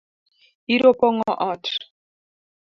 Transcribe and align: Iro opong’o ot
Iro 0.73 0.87
opong’o 0.93 1.31
ot 1.51 1.63